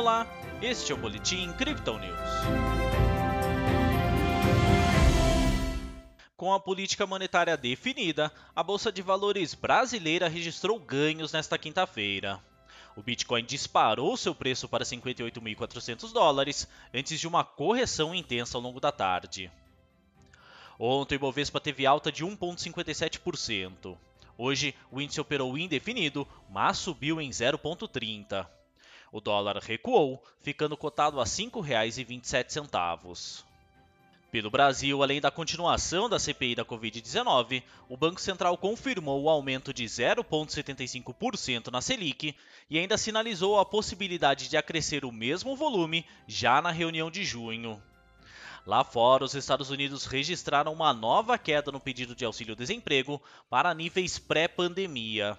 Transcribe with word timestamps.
Olá, 0.00 0.26
este 0.62 0.92
é 0.92 0.94
o 0.94 0.98
Boletim 0.98 1.52
Crypto 1.52 1.98
News. 1.98 2.18
Com 6.38 6.54
a 6.54 6.58
política 6.58 7.06
monetária 7.06 7.54
definida, 7.54 8.32
a 8.56 8.62
Bolsa 8.62 8.90
de 8.90 9.02
Valores 9.02 9.52
brasileira 9.52 10.26
registrou 10.26 10.80
ganhos 10.80 11.34
nesta 11.34 11.58
quinta-feira. 11.58 12.42
O 12.96 13.02
Bitcoin 13.02 13.44
disparou 13.44 14.16
seu 14.16 14.34
preço 14.34 14.66
para 14.70 14.86
58.400 14.86 16.14
dólares 16.14 16.66
antes 16.94 17.20
de 17.20 17.28
uma 17.28 17.44
correção 17.44 18.14
intensa 18.14 18.56
ao 18.56 18.62
longo 18.62 18.80
da 18.80 18.90
tarde. 18.90 19.52
Ontem 20.78 21.16
o 21.16 21.18
Ibovespa 21.18 21.60
teve 21.60 21.84
alta 21.84 22.10
de 22.10 22.24
1,57%. 22.24 23.98
Hoje 24.38 24.74
o 24.90 24.98
índice 24.98 25.20
operou 25.20 25.58
indefinido, 25.58 26.26
mas 26.48 26.78
subiu 26.78 27.20
em 27.20 27.28
0,30%. 27.28 28.59
O 29.12 29.20
dólar 29.20 29.58
recuou, 29.58 30.22
ficando 30.40 30.76
cotado 30.76 31.20
a 31.20 31.24
R$ 31.24 31.30
5,27. 31.30 33.44
Pelo 34.30 34.48
Brasil, 34.48 35.02
além 35.02 35.20
da 35.20 35.28
continuação 35.28 36.08
da 36.08 36.16
CPI 36.16 36.54
da 36.54 36.64
Covid-19, 36.64 37.64
o 37.88 37.96
Banco 37.96 38.20
Central 38.20 38.56
confirmou 38.56 39.22
o 39.22 39.28
aumento 39.28 39.74
de 39.74 39.84
0,75% 39.84 41.72
na 41.72 41.80
Selic 41.80 42.36
e 42.70 42.78
ainda 42.78 42.96
sinalizou 42.96 43.58
a 43.58 43.64
possibilidade 43.64 44.48
de 44.48 44.56
acrescer 44.56 45.04
o 45.04 45.10
mesmo 45.10 45.56
volume 45.56 46.06
já 46.28 46.62
na 46.62 46.70
reunião 46.70 47.10
de 47.10 47.24
junho. 47.24 47.82
Lá 48.64 48.84
fora, 48.84 49.24
os 49.24 49.34
Estados 49.34 49.70
Unidos 49.70 50.04
registraram 50.04 50.72
uma 50.72 50.94
nova 50.94 51.36
queda 51.36 51.72
no 51.72 51.80
pedido 51.80 52.14
de 52.14 52.24
auxílio-desemprego 52.24 53.20
para 53.48 53.74
níveis 53.74 54.16
pré-pandemia. 54.16 55.36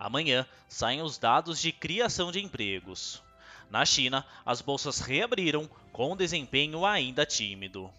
Amanhã 0.00 0.46
saem 0.66 1.02
os 1.02 1.18
dados 1.18 1.60
de 1.60 1.70
criação 1.72 2.32
de 2.32 2.42
empregos. 2.42 3.22
Na 3.68 3.84
China, 3.84 4.26
as 4.46 4.62
bolsas 4.62 4.98
reabriram 4.98 5.68
com 5.92 6.16
desempenho 6.16 6.86
ainda 6.86 7.26
tímido. 7.26 7.92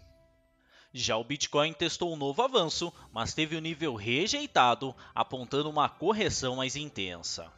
Já 0.92 1.16
o 1.16 1.23
Bitcoin 1.23 1.72
testou 1.73 2.12
um 2.12 2.17
novo 2.17 2.42
avanço, 2.42 2.92
mas 3.14 3.36
teve 3.36 3.56
o 3.56 3.62
nível 3.62 3.94
rejeitado, 3.94 4.95
apontando 5.14 5.70
uma 5.70 5.88
correção 5.88 6.56
mais 6.56 6.75
intensa. 6.75 7.53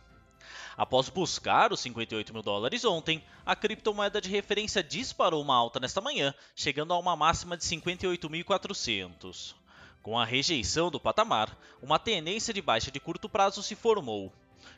Após 0.76 1.08
buscar 1.08 1.72
os 1.72 1.80
58 1.80 2.34
mil 2.34 2.44
dólares 2.44 2.84
ontem, 2.84 3.24
a 3.46 3.56
criptomoeda 3.56 4.20
de 4.20 4.30
referência 4.30 4.84
disparou 4.84 5.42
uma 5.42 5.56
alta 5.56 5.80
nesta 5.80 6.02
manhã, 6.02 6.34
chegando 6.54 6.94
a 6.94 7.00
uma 7.00 7.16
máxima 7.16 7.56
de 7.56 7.64
58.400. 7.64 9.56
Com 10.04 10.20
a 10.20 10.26
rejeição 10.26 10.92
do 10.92 11.00
patamar, 11.00 11.58
uma 11.82 11.98
tendência 11.98 12.54
de 12.54 12.62
baixa 12.62 12.92
de 12.92 13.00
curto 13.00 13.30
prazo 13.30 13.64
se 13.64 13.74
formou. 13.74 14.34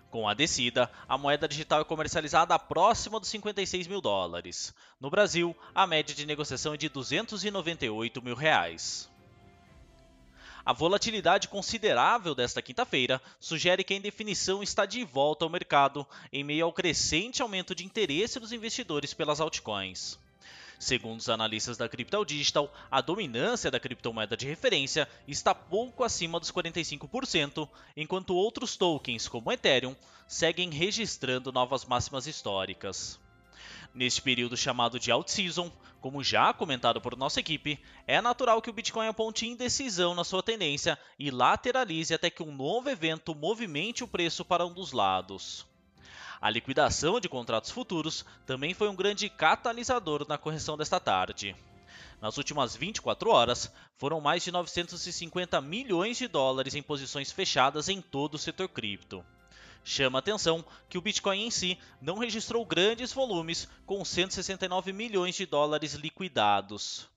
Com 0.10 0.30
a 0.30 0.34
descida, 0.34 0.90
a 1.08 1.18
moeda 1.18 1.48
digital 1.48 1.82
é 1.82 1.84
comercializada 1.84 2.58
próxima 2.58 3.20
dos 3.20 3.30
56 3.30 3.88
mil 3.88 4.00
dólares. 4.00 4.74
No 5.00 5.10
Brasil, 5.10 5.56
a 5.74 5.86
média 5.86 6.16
de 6.16 6.26
negociação 6.26 6.74
é 6.74 6.78
de 6.78 6.88
298 6.88 8.22
mil 8.22 8.36
reais. 8.36 9.10
A 10.66 10.74
volatilidade 10.74 11.48
considerável 11.48 12.34
desta 12.34 12.62
quinta-feira 12.62 13.22
sugere 13.40 13.84
que 13.84 13.94
a 13.94 13.98
indefinição 13.98 14.64
está 14.64 14.86
de 14.86 15.04
volta 15.04 15.46
ao 15.46 15.52
mercado 15.52 16.08
em 16.34 16.44
meio 16.44 16.66
ao 16.66 16.74
crescente 16.74 17.44
aumento 17.44 17.76
de 17.76 17.86
interesse 17.86 18.40
dos 18.40 18.52
investidores 18.52 19.14
pelas 19.14 19.40
altcoins. 19.40 20.18
Segundo 20.80 21.20
os 21.20 21.30
analistas 21.30 21.78
da 21.78 21.88
Crypto 21.88 22.26
Digital, 22.26 22.74
a 22.92 23.02
dominância 23.02 23.72
da 23.72 23.80
criptomoeda 23.80 24.36
de 24.36 24.46
referência 24.46 25.08
está 25.28 25.56
pouco 25.56 26.04
acima 26.04 26.40
dos 26.40 26.52
45%, 26.52 27.68
enquanto 27.96 28.36
outros 28.36 28.76
tokens, 28.76 29.28
como 29.28 29.52
Ethereum, 29.52 29.96
seguem 30.28 30.70
registrando 30.70 31.52
novas 31.52 31.86
máximas 31.86 32.28
históricas. 32.28 33.20
Neste 33.94 34.22
período 34.22 34.58
chamado 34.58 35.00
de 35.00 35.10
Alt 35.10 35.30
Season, 35.30 35.72
como 36.02 36.24
já 36.24 36.54
comentado 36.54 37.00
por 37.00 37.16
nossa 37.16 37.40
equipe, 37.40 37.80
é 38.06 38.22
natural 38.22 38.62
que 38.62 38.70
o 38.70 38.74
Bitcoin 38.74 39.08
aponte 39.08 39.48
indecisão 39.48 40.14
na 40.14 40.24
sua 40.24 40.44
tendência 40.44 41.00
e 41.18 41.32
lateralize 41.32 42.14
até 42.14 42.30
que 42.30 42.44
um 42.44 42.54
novo 42.54 42.90
evento 42.90 43.34
movimente 43.34 44.04
o 44.04 44.08
preço 44.08 44.44
para 44.44 44.66
um 44.66 44.74
dos 44.74 44.92
lados. 44.92 45.66
A 46.42 46.50
liquidação 46.50 47.20
de 47.20 47.30
contratos 47.30 47.72
futuros 47.72 48.26
também 48.46 48.74
foi 48.74 48.90
um 48.90 48.96
grande 48.96 49.30
catalisador 49.30 50.26
na 50.28 50.38
correção 50.38 50.78
desta 50.78 51.00
tarde. 51.00 51.56
Nas 52.22 52.38
últimas 52.38 52.76
24 52.76 53.30
horas, 53.30 53.72
foram 53.98 54.20
mais 54.20 54.44
de 54.44 54.52
950 54.52 55.62
milhões 55.62 56.18
de 56.18 56.28
dólares 56.28 56.76
em 56.76 56.82
posições 56.82 57.32
fechadas 57.32 57.90
em 57.90 58.02
todo 58.02 58.36
o 58.36 58.40
setor 58.40 58.68
cripto. 58.70 59.24
Chama 59.84 60.18
atenção 60.18 60.66
que 60.90 60.98
o 60.98 61.02
Bitcoin 61.02 61.46
em 61.46 61.52
si 61.52 61.78
não 62.02 62.18
registrou 62.18 62.66
grandes 62.66 63.14
volumes, 63.14 63.68
com 63.86 64.04
169 64.04 64.92
milhões 64.92 65.36
de 65.36 65.46
dólares 65.46 65.94
liquidados. 65.94 67.08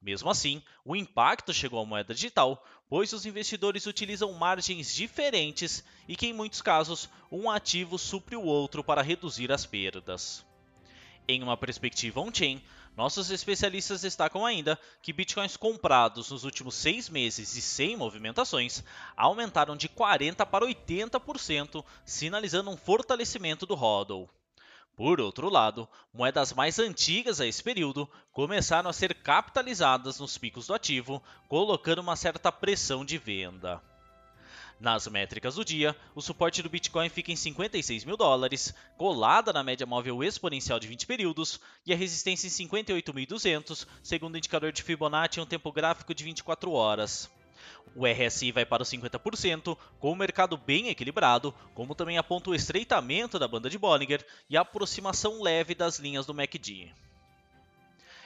Mesmo 0.00 0.30
assim, 0.30 0.62
o 0.84 0.94
impacto 0.94 1.52
chegou 1.52 1.80
à 1.80 1.84
moeda 1.84 2.14
digital, 2.14 2.64
pois 2.88 3.12
os 3.12 3.26
investidores 3.26 3.86
utilizam 3.86 4.32
margens 4.32 4.94
diferentes 4.94 5.84
e 6.06 6.14
que, 6.14 6.26
em 6.26 6.32
muitos 6.32 6.62
casos, 6.62 7.08
um 7.30 7.50
ativo 7.50 7.98
supre 7.98 8.36
o 8.36 8.42
outro 8.44 8.84
para 8.84 9.02
reduzir 9.02 9.50
as 9.50 9.66
perdas. 9.66 10.44
Em 11.28 11.42
uma 11.42 11.56
perspectiva 11.56 12.20
on-chain, 12.20 12.62
nossos 12.96 13.30
especialistas 13.30 14.00
destacam 14.00 14.46
ainda 14.46 14.78
que 15.02 15.12
bitcoins 15.12 15.56
comprados 15.56 16.30
nos 16.30 16.44
últimos 16.44 16.74
seis 16.74 17.10
meses 17.10 17.54
e 17.54 17.60
sem 17.60 17.96
movimentações 17.96 18.82
aumentaram 19.16 19.76
de 19.76 19.88
40% 19.88 20.46
para 20.46 20.64
80%, 20.64 21.84
sinalizando 22.04 22.70
um 22.70 22.76
fortalecimento 22.76 23.66
do 23.66 23.74
hodl. 23.74 24.30
Por 24.96 25.20
outro 25.20 25.50
lado, 25.50 25.86
moedas 26.10 26.54
mais 26.54 26.78
antigas 26.78 27.38
a 27.38 27.46
esse 27.46 27.62
período 27.62 28.10
começaram 28.32 28.88
a 28.88 28.94
ser 28.94 29.14
capitalizadas 29.14 30.18
nos 30.18 30.38
picos 30.38 30.68
do 30.68 30.74
ativo, 30.74 31.22
colocando 31.48 31.98
uma 31.98 32.16
certa 32.16 32.50
pressão 32.50 33.04
de 33.04 33.18
venda. 33.18 33.82
Nas 34.80 35.06
métricas 35.06 35.56
do 35.56 35.64
dia, 35.64 35.94
o 36.14 36.22
suporte 36.22 36.62
do 36.62 36.70
Bitcoin 36.70 37.10
fica 37.10 37.30
em 37.30 37.36
56 37.36 38.04
mil 38.06 38.16
dólares, 38.16 38.74
colada 38.96 39.52
na 39.52 39.62
média 39.62 39.86
móvel 39.86 40.24
exponencial 40.24 40.78
de 40.78 40.88
20 40.88 41.06
períodos, 41.06 41.60
e 41.84 41.92
a 41.92 41.96
resistência 41.96 42.46
em 42.46 42.66
58.200, 42.66 43.86
segundo 44.02 44.34
o 44.34 44.38
indicador 44.38 44.72
de 44.72 44.82
Fibonacci 44.82 45.40
em 45.40 45.42
um 45.42 45.46
tempo 45.46 45.70
gráfico 45.72 46.14
de 46.14 46.24
24 46.24 46.72
horas. 46.72 47.30
O 47.94 48.06
RSI 48.06 48.52
vai 48.52 48.66
para 48.66 48.82
os 48.82 48.90
50%, 48.90 49.76
com 49.98 50.12
o 50.12 50.16
mercado 50.16 50.56
bem 50.56 50.88
equilibrado, 50.88 51.54
como 51.74 51.94
também 51.94 52.18
aponta 52.18 52.50
o 52.50 52.54
estreitamento 52.54 53.38
da 53.38 53.48
banda 53.48 53.70
de 53.70 53.78
Bollinger 53.78 54.24
e 54.50 54.56
a 54.56 54.60
aproximação 54.60 55.42
leve 55.42 55.74
das 55.74 55.98
linhas 55.98 56.26
do 56.26 56.34
MACD. 56.34 56.92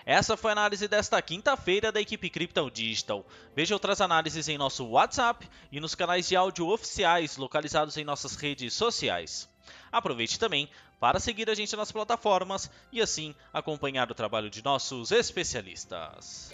Essa 0.04 0.36
foi 0.36 0.50
a 0.50 0.52
análise 0.52 0.88
desta 0.88 1.20
quinta-feira 1.20 1.92
da 1.92 2.00
equipe 2.00 2.30
Crypto 2.30 2.70
Digital. 2.70 3.24
Veja 3.54 3.74
outras 3.74 4.00
análises 4.00 4.48
em 4.48 4.58
nosso 4.58 4.84
WhatsApp 4.86 5.48
e 5.70 5.78
nos 5.78 5.94
canais 5.94 6.28
de 6.28 6.34
áudio 6.34 6.68
oficiais 6.68 7.36
localizados 7.36 7.96
em 7.96 8.04
nossas 8.04 8.34
redes 8.34 8.74
sociais. 8.74 9.48
Aproveite 9.92 10.38
também 10.38 10.68
para 10.98 11.20
seguir 11.20 11.48
a 11.48 11.54
gente 11.54 11.76
nas 11.76 11.92
plataformas 11.92 12.70
e 12.92 13.00
assim 13.00 13.34
acompanhar 13.52 14.10
o 14.10 14.14
trabalho 14.14 14.50
de 14.50 14.64
nossos 14.64 15.10
especialistas. 15.12 16.50